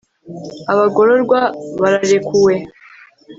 abagororwa 0.71 1.39
bararekuwe 1.81 2.53